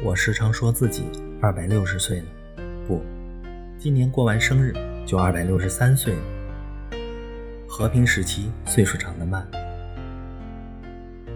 [0.00, 1.06] 我时常说自己
[1.42, 2.26] 二百六十岁了，
[2.86, 3.02] 不，
[3.80, 4.72] 今年过完生日
[5.04, 6.22] 就二百六十三岁了。
[7.66, 9.44] 和平时期岁数长得慢，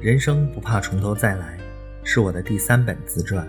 [0.00, 1.58] 人生不怕从头再来，
[2.02, 3.46] 是我的第三本自传。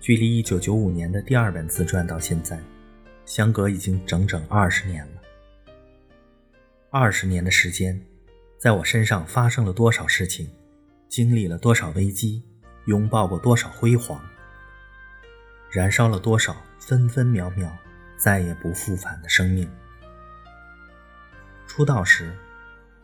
[0.00, 2.58] 距离一九九五年的第二本自传到现在，
[3.24, 5.12] 相隔已经整整二十年了。
[6.90, 8.00] 二十年的时间，
[8.58, 10.50] 在我身上发生了多少事情，
[11.08, 12.42] 经历了多少危机。
[12.86, 14.22] 拥抱过多少辉煌，
[15.70, 17.74] 燃烧了多少分分秒秒
[18.16, 19.68] 再也不复返的生命。
[21.66, 22.36] 出道时，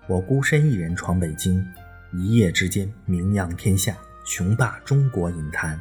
[0.06, 1.66] 我孤身一人闯北京，
[2.12, 5.80] 一夜之间名扬天下，雄霸中国影坛，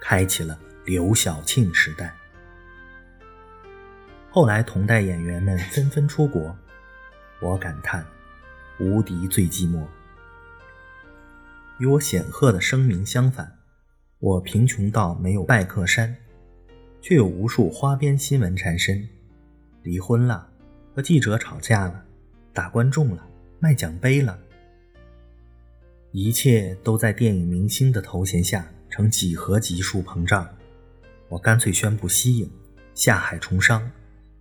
[0.00, 2.14] 开启了刘晓庆时代。
[4.30, 6.56] 后来，同代演员们纷纷出国，
[7.40, 8.06] 我感叹：
[8.78, 9.84] 无敌最寂寞。
[11.82, 13.58] 与我显赫的声名相反，
[14.20, 16.16] 我贫穷到没有拜客山，
[17.00, 19.08] 却有无数花边新闻缠身。
[19.82, 20.48] 离婚了，
[20.94, 22.04] 和记者吵架了，
[22.52, 23.26] 打观众了，
[23.58, 24.38] 卖奖杯了，
[26.12, 30.48] 一切都在电影明星的头衔下呈几何级数膨胀。
[31.28, 32.48] 我干脆宣布息影，
[32.94, 33.90] 下海从商，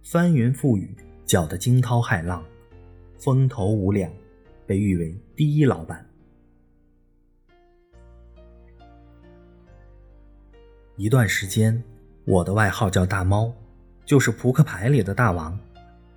[0.04, 2.46] 翻云覆雨，搅得惊涛骇浪，
[3.18, 4.14] 风头无两，
[4.68, 6.06] 被誉为第一老板。
[11.02, 11.82] 一段时间，
[12.26, 13.52] 我的外号叫大猫，
[14.06, 15.58] 就是扑克牌里的大王。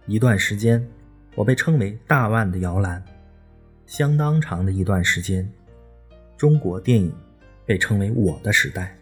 [0.05, 0.87] 一段时间，
[1.35, 3.03] 我被称为大腕的摇篮。
[3.87, 5.51] 相当长的一段时间，
[6.37, 7.11] 中国电影
[7.65, 8.95] 被称为我的时代。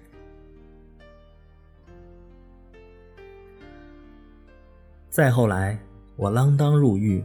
[5.10, 5.76] 再后来，
[6.14, 7.24] 我锒铛入狱，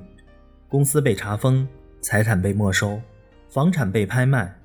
[0.68, 1.68] 公司被查封，
[2.02, 3.00] 财产被没收，
[3.50, 4.57] 房产被拍卖。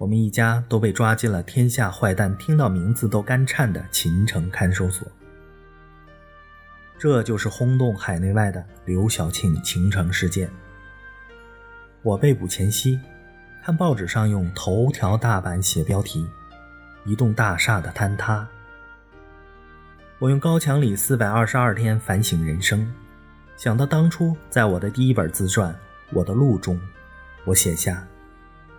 [0.00, 5.06] 我们一家都被抓进了天下坏蛋听到名字都干颤的秦城看守所。
[6.98, 10.50] 这就是轰动海内外的刘晓庆秦城事件。
[12.00, 12.98] 我被捕前夕，
[13.62, 16.26] 看报纸上用头条大版写标题
[17.04, 18.48] ：“一栋大厦的坍塌。”
[20.18, 22.90] 我用高墙里四百二十二天反省人生，
[23.54, 25.70] 想到当初在我的第一本自传
[26.10, 26.80] 《我的路》中，
[27.44, 28.02] 我写下：“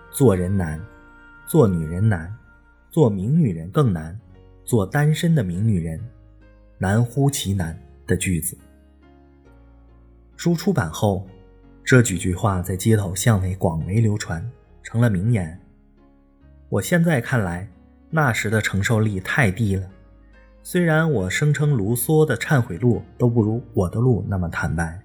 [0.10, 0.82] 做人难。”
[1.52, 2.34] 做女人难，
[2.92, 4.18] 做名女人更难，
[4.64, 6.00] 做单身的名女人
[6.78, 8.58] 难乎其难的句子。
[10.38, 11.28] 书出版后，
[11.84, 14.50] 这几句话在街头巷尾广为流传，
[14.82, 15.60] 成了名言。
[16.70, 17.68] 我现在看来，
[18.10, 19.86] 那时的承受力太低了。
[20.64, 24.98] 虽然我声称卢梭的忏悔录都不如我的路那么坦白，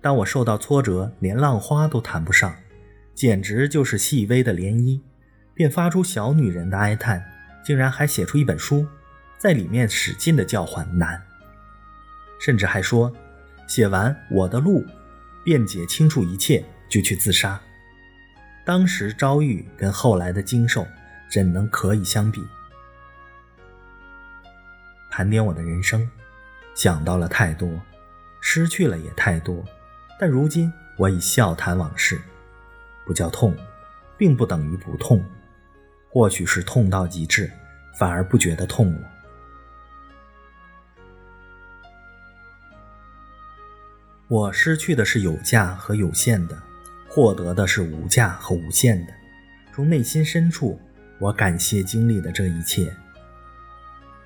[0.00, 2.52] 但我受到挫折，连浪花都谈不上，
[3.14, 5.00] 简直就是细微的涟漪。
[5.62, 7.24] 便发出小女人的哀叹，
[7.62, 8.84] 竟然还写出一本书，
[9.38, 11.22] 在里面使劲的叫唤难，
[12.40, 13.14] 甚至还说
[13.68, 14.84] 写完我的路，
[15.44, 17.60] 辩解清楚一切就去自杀。
[18.66, 20.84] 当时遭遇跟后来的经受，
[21.30, 22.44] 怎能可以相比？
[25.12, 26.10] 盘点我的人生，
[26.74, 27.80] 想到了太多，
[28.40, 29.64] 失去了也太多，
[30.18, 32.20] 但如今我已笑谈往事，
[33.06, 33.56] 不叫痛，
[34.18, 35.24] 并不等于不痛。
[36.12, 37.50] 或许是痛到极致，
[37.98, 39.10] 反而不觉得痛了。
[44.28, 46.62] 我失去的是有价和有限的，
[47.08, 49.12] 获得的是无价和无限的。
[49.72, 50.78] 从内心深处，
[51.18, 52.94] 我感谢经历的这一切。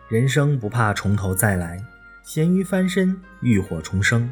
[0.09, 1.81] 人生不怕从头再来，
[2.25, 4.29] 咸鱼翻身，浴火重生。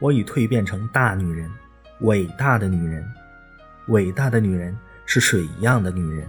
[0.00, 1.50] 我已蜕变成大女人，
[2.00, 3.02] 伟大的女人。
[3.88, 6.28] 伟大的女人是水一样的女人。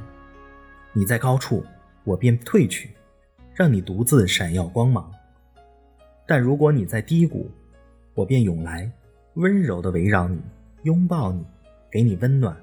[0.93, 1.63] 你在高处，
[2.03, 2.89] 我便退去，
[3.53, 5.09] 让你独自闪耀光芒；
[6.27, 7.49] 但如果你在低谷，
[8.13, 8.91] 我便涌来，
[9.35, 10.41] 温柔的围绕你，
[10.83, 11.45] 拥抱你，
[11.89, 12.55] 给你温暖。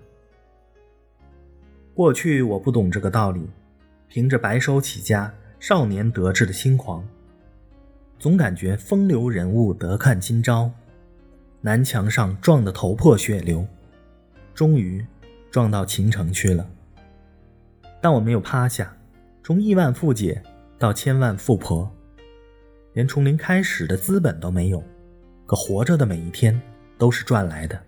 [1.94, 3.48] 过去我不懂这个道理，
[4.08, 7.02] 凭着白手起家、少年得志的心狂，
[8.18, 10.70] 总感觉风流人物得看今朝，
[11.62, 13.66] 南墙上撞得头破血流，
[14.54, 15.02] 终于
[15.50, 16.68] 撞到秦城去了。
[18.00, 18.96] 但我没有趴下，
[19.42, 20.42] 从亿万富姐
[20.78, 21.90] 到千万富婆，
[22.92, 24.82] 连从零开始的资本都没有，
[25.46, 26.60] 可活着的每一天
[26.96, 27.80] 都是赚来的。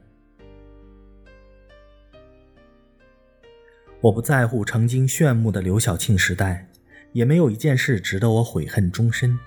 [4.00, 6.66] 我不在乎曾经炫目的刘晓庆时代，
[7.12, 9.38] 也没有一件事值得我悔恨终身。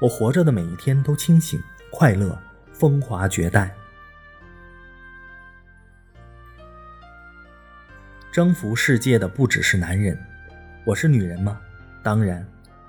[0.00, 1.60] 我活着的每一天都清醒、
[1.92, 2.36] 快乐、
[2.72, 3.74] 风华绝代。
[8.32, 10.16] 征服世界的不只是男人，
[10.84, 11.60] 我是女人吗？
[12.00, 12.46] 当然，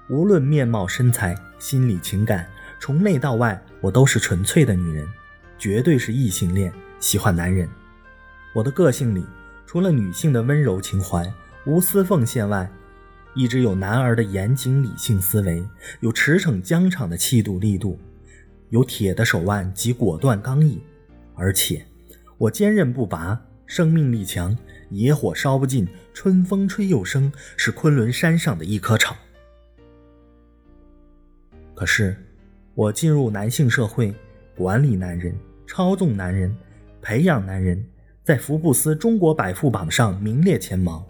[0.08, 2.48] 无论面貌、身材、心理、情感，
[2.80, 5.08] 从内到外，我都是纯粹的女人，
[5.58, 7.68] 绝对是异性恋，喜欢男人。
[8.54, 9.26] 我的个性里，
[9.66, 11.28] 除了女性的温柔情怀、
[11.66, 12.70] 无私奉献外，
[13.34, 15.68] 一直有男儿的严谨理性思维，
[16.02, 18.00] 有驰骋疆场的气度力度，
[18.70, 20.80] 有铁的手腕及果断刚毅，
[21.34, 21.84] 而且
[22.38, 24.56] 我坚韧不拔，生命力强，
[24.92, 29.16] 野火烧不尽，春风吹又生，是昆仑山上的一棵草。
[31.74, 32.16] 可是。
[32.74, 34.16] 我进入男性社会，
[34.56, 36.56] 管理男人，操纵男人，
[37.02, 37.86] 培养男人，
[38.24, 41.06] 在福布斯中国百富榜上名列前茅。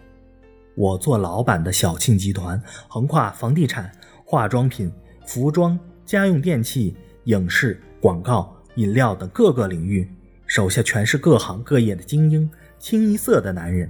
[0.74, 3.92] 我做老板的小庆集团，横跨房地产、
[4.24, 4.92] 化妆品、
[5.24, 10.10] 服装、家用电器、影视、广告、饮料等各个领域，
[10.48, 12.50] 手下全是各行各业的精英，
[12.82, 13.88] 清一色的男人。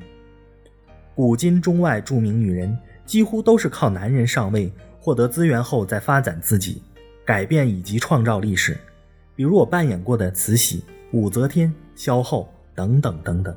[1.14, 6.82] 古今中外著名女人，几乎都是靠男人上位，获得资源后再发展自己。
[7.24, 8.76] 改变以及创造历史，
[9.34, 13.56] 比如我扮演过的慈禧、武则天、萧后等等等等。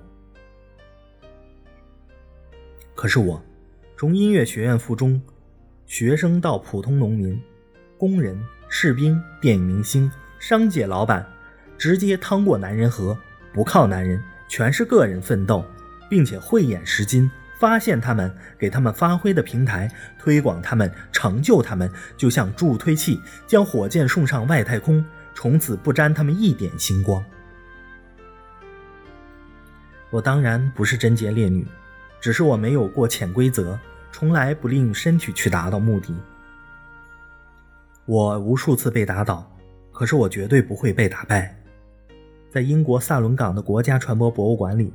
[2.94, 3.42] 可是我，
[3.98, 5.22] 从音乐学院附中
[5.86, 7.38] 学生到普通农民、
[7.98, 8.40] 工人、
[8.70, 10.10] 士兵、电影明星、
[10.40, 11.28] 商界老板，
[11.78, 13.18] 直接趟过男人河，
[13.52, 15.66] 不靠男人，全是个人奋斗，
[16.10, 17.30] 并且慧眼识金。
[17.58, 19.90] 发现他们，给他们发挥的平台，
[20.20, 25.04] 推广他们，成就他们，就像助推器将火箭送上外太空，
[25.34, 27.24] 从此不沾他们一点星光。
[30.10, 31.66] 我当然不是贞洁烈女，
[32.20, 33.80] 只是我没有过潜规则，
[34.12, 36.14] 从来不利用身体去达到目的。
[38.06, 39.50] 我无数次被打倒，
[39.94, 41.58] 可是我绝对不会被打败。
[42.56, 44.94] 在英国萨伦港的国家船舶博物馆里，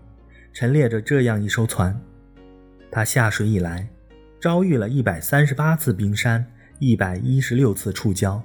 [0.51, 1.95] 陈列着这样一艘船。
[2.91, 3.87] 他下水以来，
[4.41, 6.43] 遭遇了一百三十八次冰山，
[6.79, 8.41] 一百一十六次触礁，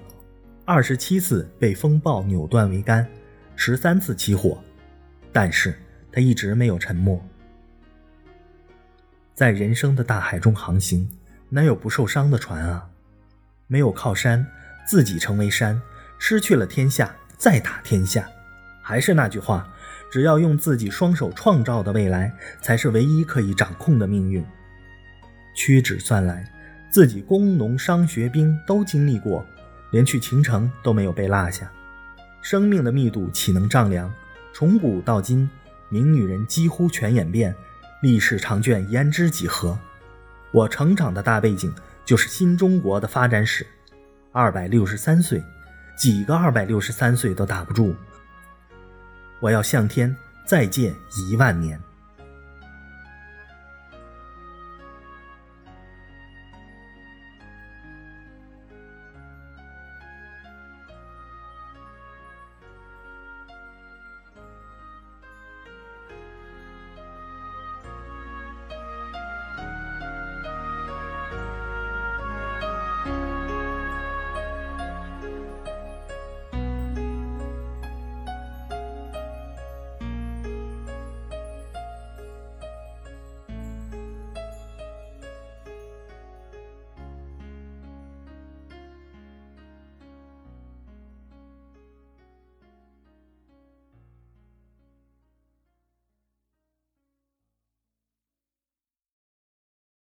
[0.66, 3.08] 二十七次被风暴扭断桅杆，
[3.56, 4.62] 十三次起火，
[5.32, 5.74] 但是
[6.12, 7.18] 他一直没有沉没。
[9.34, 11.10] 在人生的大海中航行，
[11.48, 12.90] 哪有不受伤的船啊？
[13.68, 14.46] 没有靠山，
[14.86, 15.82] 自己成为山，
[16.20, 18.30] 失去了天下，再打天下。
[18.88, 19.68] 还是那句话。
[20.12, 24.46] 只要用自己双手创造的未来，才是唯一可以掌控的命运。
[25.56, 26.46] 屈指算来，
[26.92, 29.44] 自己工农商学兵都经历过，
[29.92, 31.70] 连去秦城都没有被落下。
[32.42, 34.14] 生命的密度岂能丈量？
[34.54, 35.50] 从古到今，
[35.90, 37.54] 名女人几乎全演变，
[38.02, 39.78] 历史长卷焉知几何？
[40.52, 41.74] 我成长的大背景
[42.06, 43.66] 就是新中国的发展史。
[44.32, 45.44] 二百六十三岁，
[45.98, 47.96] 几个二百六十三岁都打不住。
[49.40, 50.16] 我要向天
[50.46, 50.94] 再借
[51.30, 51.80] 一万年。